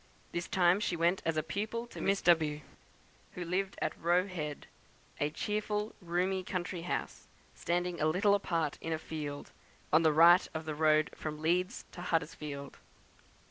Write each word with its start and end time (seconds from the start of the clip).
This 0.31 0.47
time 0.47 0.79
she 0.79 0.95
went 0.95 1.21
as 1.25 1.37
a 1.37 1.43
pupil 1.43 1.85
to 1.85 2.01
Miss 2.01 2.23
W, 2.23 2.61
who 3.35 3.45
lived 3.45 3.77
at 3.83 3.95
Roe 4.01 4.25
Head, 4.25 4.65
a 5.19 5.29
cheerful 5.29 5.93
roomy 6.01 6.43
country 6.43 6.81
house, 6.81 7.27
standing 7.53 8.01
a 8.01 8.07
little 8.07 8.33
apart 8.33 8.79
in 8.81 8.93
a 8.93 8.97
field, 8.97 9.51
on 9.93 10.01
the 10.01 10.11
right 10.11 10.49
of 10.55 10.65
the 10.65 10.73
road 10.73 11.11
from 11.13 11.39
Leeds 11.39 11.85
to 11.91 12.01
Huddersfield. 12.01 12.77